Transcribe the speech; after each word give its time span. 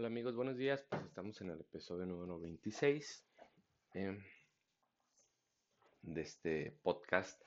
Hola 0.00 0.06
amigos, 0.06 0.34
buenos 0.34 0.56
días. 0.56 0.82
Pues 0.88 1.02
estamos 1.04 1.38
en 1.42 1.50
el 1.50 1.60
episodio 1.60 2.06
número 2.06 2.40
26 2.40 3.22
eh, 3.92 4.18
de 6.00 6.20
este 6.22 6.74
podcast 6.82 7.38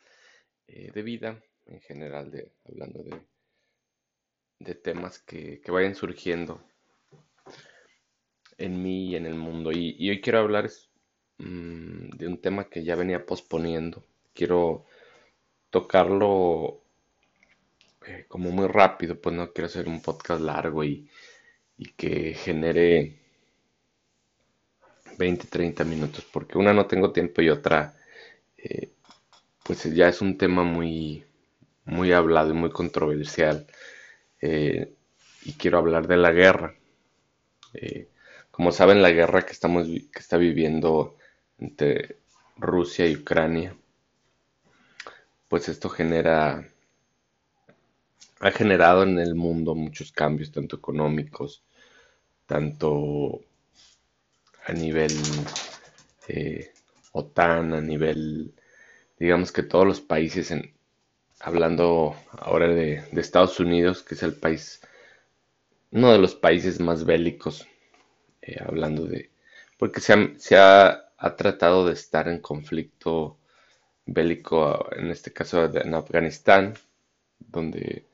eh, 0.67 0.91
de 0.91 1.01
vida 1.01 1.41
en 1.65 1.81
general, 1.81 2.29
de, 2.29 2.51
hablando 2.65 3.03
de, 4.59 4.75
temas 4.75 5.17
que, 5.17 5.61
que 5.61 5.71
vayan 5.71 5.95
surgiendo 5.95 6.63
en 8.59 8.83
mí 8.83 9.07
y 9.07 9.15
en 9.15 9.25
el 9.25 9.33
mundo. 9.33 9.71
Y, 9.71 10.07
hoy 10.07 10.21
quiero 10.21 10.37
hablar 10.37 10.69
mm, 11.39 12.09
de 12.11 12.27
un 12.27 12.39
tema 12.39 12.69
que 12.69 12.83
ya 12.83 12.95
venía 12.95 13.25
posponiendo. 13.25 14.03
Quiero 14.31 14.85
tocarlo 15.71 16.83
eh, 18.05 18.25
como 18.27 18.51
muy 18.51 18.67
rápido, 18.67 19.19
pues 19.19 19.35
no 19.35 19.51
quiero 19.51 19.65
hacer 19.65 19.87
un 19.87 20.03
podcast 20.03 20.41
largo 20.41 20.83
y 20.83 21.09
y 21.83 21.91
que 21.91 22.33
genere 22.33 23.19
20, 25.17 25.47
30 25.47 25.83
minutos, 25.83 26.25
porque 26.31 26.57
una 26.57 26.73
no 26.73 26.85
tengo 26.87 27.11
tiempo 27.11 27.41
y 27.41 27.49
otra, 27.49 27.93
eh, 28.57 28.93
pues 29.63 29.83
ya 29.93 30.07
es 30.07 30.21
un 30.21 30.37
tema 30.37 30.63
muy, 30.63 31.25
muy 31.85 32.13
hablado 32.13 32.51
y 32.51 32.53
muy 32.53 32.69
controversial. 32.69 33.67
Eh, 34.41 34.93
y 35.43 35.53
quiero 35.53 35.77
hablar 35.77 36.07
de 36.07 36.17
la 36.17 36.31
guerra. 36.31 36.75
Eh, 37.73 38.07
como 38.51 38.71
saben, 38.71 39.01
la 39.01 39.11
guerra 39.11 39.41
que, 39.41 39.51
estamos, 39.51 39.87
que 39.87 40.19
está 40.19 40.37
viviendo 40.37 41.17
entre 41.57 42.17
Rusia 42.57 43.07
y 43.07 43.17
Ucrania, 43.17 43.75
pues 45.49 45.67
esto 45.67 45.89
genera 45.89 46.65
ha 48.43 48.51
generado 48.51 49.03
en 49.03 49.19
el 49.19 49.35
mundo 49.35 49.73
muchos 49.73 50.11
cambios, 50.11 50.51
tanto 50.51 50.75
económicos, 50.75 51.63
tanto 52.45 53.41
a 54.65 54.73
nivel 54.73 55.11
eh, 56.27 56.71
OTAN, 57.11 57.73
a 57.73 57.81
nivel, 57.81 58.53
digamos 59.19 59.51
que 59.51 59.63
todos 59.63 59.85
los 59.85 60.01
países, 60.01 60.53
hablando 61.39 62.15
ahora 62.31 62.67
de, 62.67 63.03
Estados 63.13 63.59
Unidos, 63.59 64.03
que 64.03 64.15
es 64.15 64.23
el 64.23 64.35
país, 64.35 64.81
uno 65.91 66.11
de 66.11 66.19
los 66.19 66.35
países 66.35 66.79
más 66.79 67.05
bélicos, 67.05 67.67
eh, 68.41 68.57
hablando 68.65 69.05
de, 69.05 69.31
porque 69.77 70.01
se, 70.01 70.57
ha, 70.57 71.11
ha, 71.17 71.35
tratado 71.35 71.85
de 71.85 71.93
estar 71.93 72.27
en 72.27 72.39
conflicto 72.39 73.37
bélico, 74.05 74.89
en 74.95 75.11
este 75.11 75.31
caso 75.31 75.65
en 75.65 75.93
Afganistán, 75.93 76.75
donde 77.39 78.05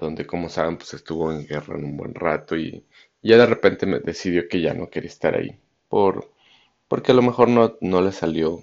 donde 0.00 0.26
como 0.26 0.48
saben 0.48 0.76
pues 0.78 0.94
estuvo 0.94 1.32
en 1.32 1.46
guerra 1.46 1.76
en 1.76 1.84
un 1.84 1.96
buen 1.96 2.14
rato 2.14 2.56
y 2.56 2.84
ya 3.22 3.36
de 3.36 3.46
repente 3.46 3.86
me 3.86 4.00
decidió 4.00 4.48
que 4.48 4.60
ya 4.60 4.74
no 4.74 4.90
quería 4.90 5.08
estar 5.10 5.34
ahí 5.36 5.58
por 5.88 6.32
porque 6.88 7.12
a 7.12 7.14
lo 7.14 7.22
mejor 7.22 7.48
no, 7.48 7.76
no 7.80 8.00
le 8.02 8.12
salió 8.12 8.62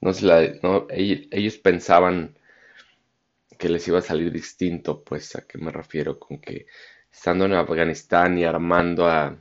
no 0.00 0.12
no, 0.62 0.86
ellos, 0.90 1.58
pensaban 1.58 2.36
que 3.58 3.68
les 3.68 3.86
iba 3.88 3.98
a 3.98 4.02
salir 4.02 4.32
distinto 4.32 5.02
pues 5.04 5.36
a 5.36 5.46
qué 5.46 5.58
me 5.58 5.70
refiero 5.70 6.18
con 6.18 6.38
que 6.40 6.66
estando 7.12 7.44
en 7.44 7.52
Afganistán 7.54 8.38
y 8.38 8.44
armando 8.44 9.06
a 9.06 9.36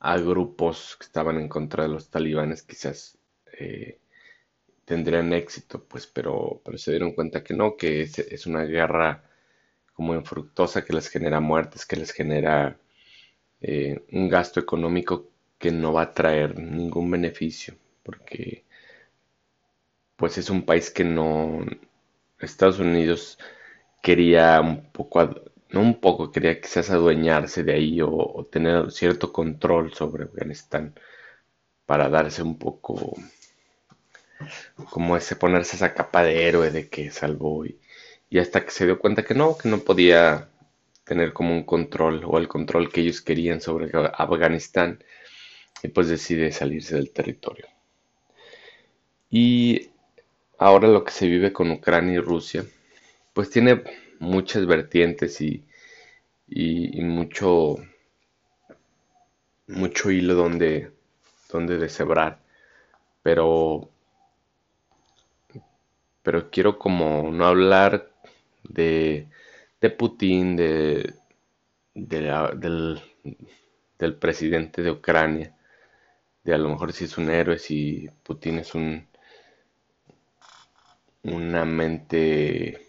a 0.00 0.18
grupos 0.18 0.96
que 0.98 1.06
estaban 1.06 1.36
en 1.38 1.48
contra 1.48 1.82
de 1.84 1.88
los 1.88 2.08
talibanes 2.10 2.62
quizás 2.62 3.18
eh, 3.58 3.98
tendrían 4.84 5.32
éxito, 5.32 5.84
pues, 5.84 6.06
pero, 6.06 6.60
pero 6.64 6.78
se 6.78 6.90
dieron 6.92 7.12
cuenta 7.12 7.42
que 7.42 7.54
no, 7.54 7.76
que 7.76 8.02
es, 8.02 8.46
una 8.46 8.64
guerra 8.64 9.24
como 9.94 10.14
infructuosa 10.14 10.84
que 10.84 10.92
les 10.92 11.08
genera 11.08 11.40
muertes, 11.40 11.86
que 11.86 11.96
les 11.96 12.12
genera 12.12 12.78
eh, 13.60 14.04
un 14.12 14.28
gasto 14.28 14.60
económico 14.60 15.30
que 15.58 15.70
no 15.72 15.92
va 15.92 16.02
a 16.02 16.12
traer 16.12 16.58
ningún 16.58 17.10
beneficio, 17.10 17.74
porque 18.02 18.64
pues 20.16 20.38
es 20.38 20.50
un 20.50 20.64
país 20.64 20.90
que 20.90 21.04
no, 21.04 21.64
Estados 22.40 22.78
Unidos 22.78 23.38
quería 24.02 24.60
un 24.60 24.90
poco, 24.92 25.20
no 25.70 25.80
un 25.80 26.00
poco, 26.00 26.30
quería 26.32 26.60
quizás 26.60 26.90
adueñarse 26.90 27.64
de 27.64 27.74
ahí 27.74 28.00
o, 28.00 28.10
o 28.10 28.46
tener 28.46 28.90
cierto 28.92 29.32
control 29.32 29.92
sobre 29.94 30.24
Afganistán 30.24 30.94
para 31.86 32.08
darse 32.08 32.42
un 32.42 32.58
poco 32.58 33.14
como 34.90 35.16
ese 35.16 35.36
ponerse 35.36 35.76
esa 35.76 35.94
capa 35.94 36.22
de 36.22 36.46
héroe 36.48 36.70
de 36.70 36.88
que 36.88 37.10
salvó 37.10 37.64
y, 37.66 37.78
hasta 38.38 38.64
que 38.64 38.70
se 38.70 38.86
dio 38.86 38.98
cuenta 38.98 39.24
que 39.24 39.34
no, 39.34 39.56
que 39.56 39.68
no 39.68 39.78
podía 39.78 40.48
tener 41.04 41.32
como 41.32 41.52
un 41.54 41.64
control 41.64 42.22
o 42.26 42.38
el 42.38 42.48
control 42.48 42.90
que 42.90 43.02
ellos 43.02 43.20
querían 43.20 43.60
sobre 43.60 43.90
Afganistán 43.94 45.04
y 45.82 45.88
pues 45.88 46.08
decide 46.08 46.50
salirse 46.50 46.96
del 46.96 47.10
territorio. 47.10 47.66
Y 49.30 49.90
ahora 50.58 50.88
lo 50.88 51.04
que 51.04 51.12
se 51.12 51.28
vive 51.28 51.52
con 51.52 51.70
Ucrania 51.70 52.14
y 52.14 52.18
Rusia 52.18 52.64
pues 53.34 53.50
tiene 53.50 53.82
muchas 54.18 54.66
vertientes 54.66 55.40
y, 55.40 55.64
y, 56.48 57.00
mucho 57.02 57.76
mucho 59.66 60.10
hilo 60.10 60.34
donde, 60.34 60.90
donde 61.50 61.78
deshebrar 61.78 62.44
pero 63.24 63.88
pero 66.24 66.50
quiero 66.50 66.78
como 66.78 67.30
no 67.30 67.46
hablar 67.46 68.10
de, 68.64 69.28
de 69.80 69.90
Putin, 69.90 70.56
de, 70.56 71.14
del, 71.94 73.00
presidente 74.18 74.82
de 74.82 74.90
Ucrania, 74.90 75.54
de 76.42 76.54
a 76.54 76.58
lo 76.58 76.70
mejor 76.70 76.92
si 76.94 77.04
es 77.04 77.18
un 77.18 77.30
héroe, 77.30 77.58
si 77.58 78.08
Putin 78.24 78.58
es 78.58 78.74
un 78.74 79.06
una 81.22 81.64
mente 81.64 82.86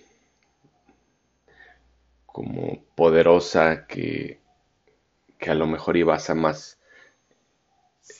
como 2.25 2.83
poderosa 2.95 3.87
que, 3.87 4.39
que 5.37 5.51
a 5.51 5.55
lo 5.55 5.67
mejor 5.67 5.95
iba 5.97 6.17
a 6.17 6.35
más 6.35 6.79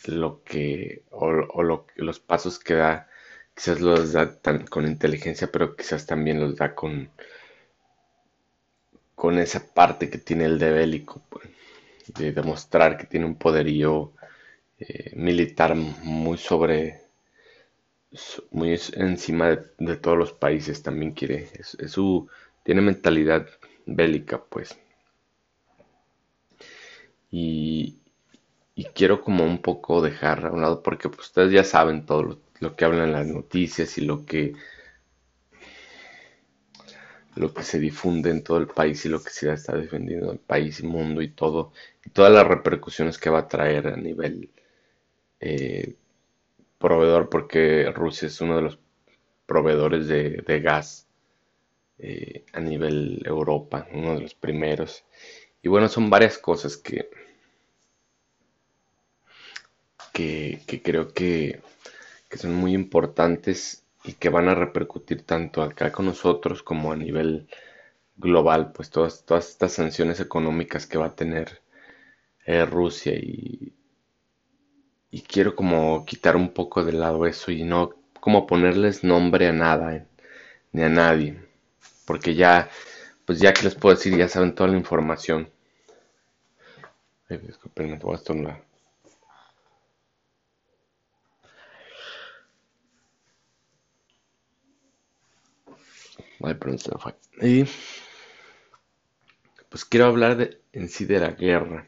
lo 0.07 0.43
que 0.43 1.03
o, 1.11 1.27
o 1.27 1.63
lo, 1.63 1.85
los 1.95 2.19
pasos 2.19 2.59
que 2.59 2.75
da 2.75 3.09
quizás 3.55 3.79
los 3.81 4.11
da 4.13 4.38
con 4.69 4.85
inteligencia, 4.85 5.49
pero 5.51 5.75
quizás 5.75 6.05
también 6.05 6.39
los 6.39 6.55
da 6.57 6.75
con, 6.75 7.09
con 9.16 9.39
esa 9.39 9.66
parte 9.73 10.09
que 10.09 10.17
tiene 10.19 10.45
el 10.45 10.59
de 10.59 10.71
bélico, 10.71 11.23
pues, 11.29 11.47
de 12.07 12.31
demostrar 12.33 12.97
que 12.97 13.07
tiene 13.07 13.25
un 13.25 13.35
poderío 13.35 14.13
eh, 14.79 15.11
militar 15.16 15.75
muy 15.75 16.38
sobre, 16.38 17.01
muy 18.51 18.77
encima 18.93 19.49
de, 19.77 19.95
todos 19.97 20.17
los 20.17 20.33
países, 20.33 20.83
también 20.83 21.13
quiere, 21.13 21.49
es, 21.53 21.77
su, 21.91 22.29
tiene 22.63 22.81
mentalidad 22.81 23.47
bélica, 23.85 24.43
pues. 24.43 24.77
Y, 27.31 27.99
y 28.75 28.85
quiero 28.85 29.22
como 29.22 29.43
un 29.45 29.61
poco 29.61 30.01
dejar 30.01 30.45
a 30.45 30.51
un 30.51 30.61
lado, 30.61 30.83
porque 30.83 31.09
pues, 31.09 31.27
ustedes 31.27 31.51
ya 31.51 31.63
saben 31.63 32.05
todo 32.05 32.23
lo 32.23 32.44
lo 32.59 32.75
que 32.75 32.85
hablan 32.85 33.11
las 33.11 33.27
noticias 33.27 33.97
y 33.97 34.01
lo 34.01 34.25
que 34.25 34.53
lo 37.35 37.53
que 37.53 37.63
se 37.63 37.79
difunde 37.79 38.29
en 38.29 38.43
todo 38.43 38.57
el 38.59 38.67
país 38.67 39.05
y 39.05 39.09
lo 39.09 39.21
que 39.21 39.29
se 39.29 39.51
está 39.51 39.75
defendiendo 39.75 40.31
el 40.31 40.39
país 40.39 40.79
y 40.79 40.83
mundo 40.88 41.21
y 41.21 41.29
todo 41.29 41.73
y 42.05 42.09
todas 42.09 42.31
las 42.31 42.47
repercusiones 42.47 43.17
que 43.17 43.29
va 43.29 43.39
a 43.39 43.47
traer 43.47 43.88
a 43.88 43.97
nivel 43.97 44.49
eh, 45.41 45.95
proveedor 46.79 47.29
porque 47.29 47.91
Rusia 47.93 48.27
es 48.27 48.39
uno 48.41 48.55
de 48.55 48.61
los 48.63 48.79
proveedores 49.45 50.07
de, 50.07 50.59
gas 50.61 51.07
eh, 51.99 52.45
a 52.53 52.61
nivel 52.61 53.22
Europa 53.25 53.87
uno 53.93 54.16
de 54.16 54.22
los 54.22 54.33
primeros. 54.33 55.03
Y 55.61 55.67
bueno 55.67 55.90
son 55.90 56.09
varias 56.09 56.37
cosas 56.37 56.78
que, 56.78 57.09
que 60.13 60.81
creo 60.81 61.13
que 61.13 61.61
que 62.35 62.41
son 62.41 62.53
muy 62.53 62.73
importantes 62.73 63.85
y 64.03 64.11
que 64.14 64.28
van 64.28 64.49
a 64.49 64.55
repercutir 64.55 65.23
tanto 65.23 65.61
acá 65.61 65.93
con 65.93 66.05
nosotros 66.05 66.64
como 66.64 66.91
a 66.91 66.97
nivel 66.97 67.47
global, 68.17 68.73
pues 68.73 68.90
todas, 68.90 69.23
todas 69.23 69.47
estas 69.49 69.72
sanciones 69.72 70.20
económicas 70.20 70.85
que 70.85 70.97
va 70.97 71.05
a 71.08 71.16
tener 71.16 71.61
eh, 72.46 72.66
Rusia 72.66 73.14
y, 73.14 73.72
y 75.11 75.22
quiero 75.22 75.55
como 75.55 76.03
quitar 76.05 76.35
un 76.35 76.49
poco 76.49 76.84
de 76.84 76.91
lado 76.91 77.26
eso 77.26 77.52
y 77.52 77.64
no 77.64 77.91
como 78.20 78.46
ponerles 78.46 79.05
nombre 79.05 79.47
a 79.47 79.53
nada 79.53 80.05
ni 80.73 80.84
a 80.84 80.90
nadie 80.90 81.40
porque 82.05 82.35
ya 82.35 82.70
pues 83.26 83.40
ya 83.40 83.53
que 83.53 83.64
les 83.64 83.76
puedo 83.76 83.96
decir 83.96 84.17
ya 84.17 84.28
saben 84.28 84.53
toda 84.53 84.70
la 84.70 84.78
información. 84.78 85.49
Ay, 87.29 87.38
voy 87.38 88.14
a 88.14 88.16
estornudar 88.17 88.65
Ay, 96.41 96.53
perdón, 96.56 96.79
se 96.79 96.91
me 96.91 96.97
fue. 97.00 97.16
Y 97.41 97.66
pues 99.70 99.85
quiero 99.85 100.08
hablar 100.08 100.58
en 100.73 100.90
sí 100.90 101.06
de 101.06 101.20
la 101.20 101.32
guerra, 101.32 101.88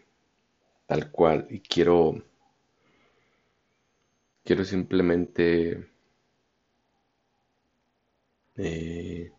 tal 0.87 1.11
cual, 1.11 1.47
y 1.49 1.61
quiero, 1.61 2.23
quiero 4.43 4.63
simplemente 4.65 5.87
eh, 8.57 9.31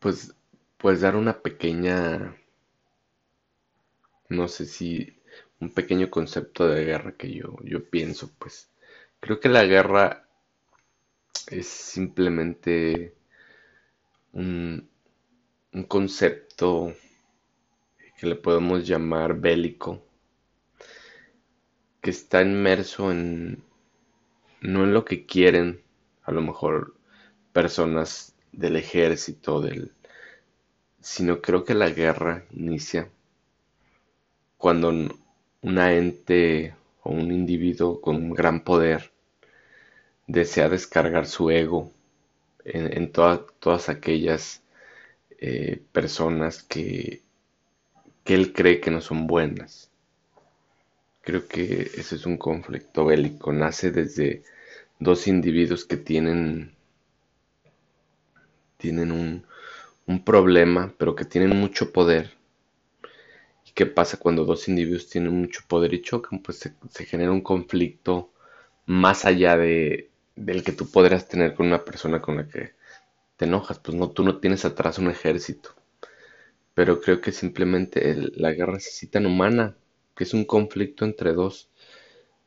pues, 0.00 0.34
pues 0.78 1.00
dar 1.00 1.14
una 1.14 1.40
pequeña, 1.42 2.34
no 4.30 4.48
sé 4.48 4.64
si 4.64 5.20
un 5.60 5.74
pequeño 5.74 6.08
concepto 6.08 6.66
de 6.66 6.84
guerra 6.86 7.16
que 7.18 7.30
yo, 7.34 7.56
yo 7.64 7.84
pienso, 7.90 8.30
pues 8.38 8.70
creo 9.20 9.40
que 9.40 9.50
la 9.50 9.64
guerra 9.64 10.26
es 11.48 11.66
simplemente 11.66 13.14
un, 14.32 14.88
un 15.72 15.82
concepto 15.84 16.94
que 18.18 18.26
le 18.26 18.36
podemos 18.36 18.86
llamar 18.86 19.40
bélico, 19.40 20.02
que 22.00 22.10
está 22.10 22.42
inmerso 22.42 23.10
en, 23.10 23.62
no 24.60 24.84
en 24.84 24.92
lo 24.92 25.04
que 25.04 25.26
quieren, 25.26 25.82
a 26.22 26.32
lo 26.32 26.42
mejor 26.42 26.94
personas 27.52 28.34
del 28.52 28.76
ejército, 28.76 29.60
del, 29.60 29.92
sino 31.00 31.40
creo 31.40 31.64
que 31.64 31.74
la 31.74 31.88
guerra 31.88 32.44
inicia 32.52 33.08
cuando 34.58 34.92
una 35.62 35.94
ente 35.94 36.74
o 37.02 37.10
un 37.12 37.32
individuo 37.32 38.00
con 38.00 38.16
un 38.16 38.30
gran 38.34 38.62
poder 38.62 39.09
desea 40.32 40.68
descargar 40.68 41.26
su 41.26 41.50
ego 41.50 41.90
en, 42.64 43.10
todas 43.10 43.88
aquellas 43.88 44.62
eh, 45.40 45.82
personas 45.92 46.62
que, 46.62 47.22
él 48.26 48.52
cree 48.52 48.80
que 48.80 48.92
no 48.92 49.00
son 49.00 49.26
buenas. 49.26 49.90
Creo 51.22 51.48
que 51.48 51.90
ese 51.96 52.14
es 52.14 52.26
un 52.26 52.36
conflicto 52.38 53.06
bélico, 53.06 53.52
nace 53.52 53.90
desde 53.90 54.44
dos 55.00 55.26
individuos 55.26 55.84
que 55.84 55.96
tienen 55.96 56.76
tienen 58.76 59.10
un, 59.10 59.44
problema, 60.24 60.94
pero 60.96 61.16
que 61.16 61.24
tienen 61.24 61.56
mucho 61.56 61.92
poder. 61.92 62.30
¿Y 63.66 63.72
qué 63.72 63.86
pasa 63.86 64.16
cuando 64.16 64.44
dos 64.44 64.68
individuos 64.68 65.08
tienen 65.08 65.32
mucho 65.32 65.62
poder 65.66 65.92
y 65.92 66.02
chocan? 66.02 66.40
Pues 66.40 66.58
se, 66.58 67.04
genera 67.04 67.32
un 67.32 67.40
conflicto 67.40 68.30
más 68.86 69.24
allá 69.24 69.56
de, 69.56 70.09
del 70.44 70.64
que 70.64 70.72
tú 70.72 70.90
podrías 70.90 71.28
tener 71.28 71.54
con 71.54 71.66
una 71.66 71.84
persona 71.84 72.20
con 72.20 72.36
la 72.36 72.48
que 72.48 72.74
te 73.36 73.46
enojas. 73.46 73.78
Pues 73.78 73.96
no, 73.96 74.10
tú 74.10 74.24
no 74.24 74.38
tienes 74.38 74.64
atrás 74.64 74.98
un 74.98 75.08
ejército. 75.10 75.74
Pero 76.74 77.00
creo 77.00 77.20
que 77.20 77.32
simplemente 77.32 78.14
la 78.34 78.52
guerra 78.52 78.80
se 78.80 79.06
tan 79.06 79.26
humana, 79.26 79.76
que 80.16 80.24
es 80.24 80.34
un 80.34 80.44
conflicto 80.44 81.04
entre 81.04 81.32
dos, 81.32 81.68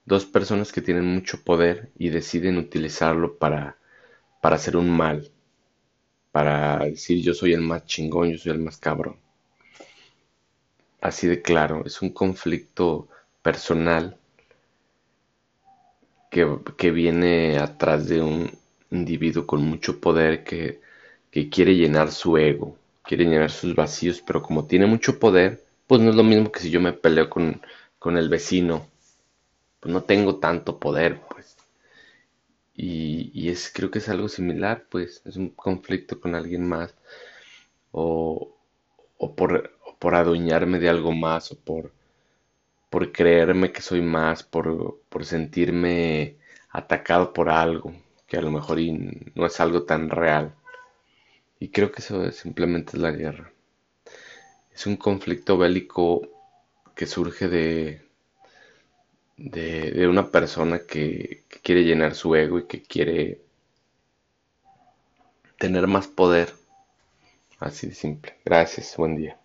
dos 0.06 0.26
personas 0.26 0.72
que 0.72 0.82
tienen 0.82 1.06
mucho 1.06 1.44
poder 1.44 1.92
y 1.98 2.10
deciden 2.10 2.58
utilizarlo 2.58 3.38
para, 3.38 3.78
para 4.42 4.58
hacer 4.58 4.78
un 4.78 4.90
mal 4.90 5.32
para 6.34 6.80
decir 6.80 7.22
yo 7.22 7.34
soy 7.34 7.54
el 7.54 7.62
más 7.62 7.86
chingón, 7.86 8.32
yo 8.32 8.38
soy 8.40 8.52
el 8.54 8.60
más 8.60 8.78
cabrón. 8.78 9.18
Así 11.02 11.28
de 11.28 11.44
claro, 11.44 11.84
es 11.86 12.02
un 12.02 12.10
conflicto 12.10 13.08
personal 13.44 14.18
que, 16.34 16.92
viene 16.92 17.58
atrás 17.60 18.08
de 18.08 18.22
un 18.22 18.52
individuo 18.92 19.46
con 19.46 19.64
mucho 19.64 20.00
poder 20.02 20.44
que, 20.44 20.82
que 21.32 21.50
quiere 21.50 21.76
llenar 21.76 22.12
su 22.12 22.38
ego, 22.38 22.78
quiere 23.04 23.26
llenar 23.26 23.52
sus 23.52 23.76
vacíos, 23.76 24.22
pero 24.26 24.42
como 24.42 24.66
tiene 24.66 24.88
mucho 24.88 25.20
poder, 25.20 25.64
pues 25.88 26.02
no 26.02 26.10
es 26.10 26.16
lo 26.16 26.24
mismo 26.24 26.52
que 26.52 26.60
si 26.60 26.72
yo 26.72 26.82
me 26.82 26.94
peleo 26.94 27.30
con, 27.30 27.62
con 28.00 28.18
el 28.18 28.30
vecino. 28.30 28.88
Pues 29.80 29.94
no 29.94 30.04
tengo 30.04 30.38
tanto 30.38 30.80
poder, 30.80 31.22
pues. 31.30 31.58
Y, 32.76 33.50
es, 33.50 33.72
creo 33.74 33.92
que 33.92 34.00
es 34.00 34.10
algo 34.10 34.28
similar, 34.30 34.86
pues 34.90 35.22
es 35.26 35.36
un 35.38 35.50
conflicto 35.50 36.20
con 36.20 36.34
alguien 36.36 36.68
más 36.68 36.96
o, 37.92 38.56
o, 39.18 39.36
por, 39.36 39.72
por 40.00 40.16
adueñarme 40.16 40.80
de 40.80 40.90
algo 40.90 41.12
más 41.12 41.52
o 41.52 41.56
por, 41.60 41.92
por 42.94 43.12
creerme 43.12 43.72
que 43.72 43.82
soy 43.82 44.02
más, 44.04 44.44
por, 44.44 45.00
por 45.10 45.26
sentirme 45.26 46.38
atacado 46.70 47.34
por 47.34 47.50
algo 47.50 47.92
que 48.28 48.38
a 48.38 48.42
lo 48.42 48.52
mejor 48.52 48.78
no 49.34 49.48
es 49.48 49.60
algo 49.60 49.82
tan 49.82 50.12
real. 50.12 50.54
Y 51.60 51.70
creo 51.70 51.92
que 51.92 52.04
eso 52.04 52.32
simplemente 52.32 52.92
es 52.96 53.02
la 53.02 53.10
guerra. 53.10 53.52
Es 54.72 54.86
un 54.86 54.98
conflicto 54.98 55.58
bélico 55.58 56.22
que 56.94 57.08
surge 57.08 57.48
de, 57.48 58.04
de, 59.38 60.08
una 60.08 60.30
persona 60.30 60.82
que, 60.86 61.46
que 61.50 61.60
quiere 61.62 61.86
llenar 61.86 62.14
su 62.14 62.36
ego 62.36 62.60
y 62.60 62.68
que 62.68 62.84
quiere 62.84 63.42
tener 65.58 65.88
más 65.88 66.06
poder. 66.06 66.54
Así 67.60 67.88
de 67.88 67.96
simple. 67.96 68.36
Gracias, 68.46 68.96
buen 68.98 69.16
día. 69.16 69.43